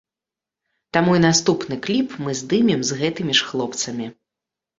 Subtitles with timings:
[0.95, 4.11] Таму і наступны кліп мы здымем з гэтымі ж хлопцамі.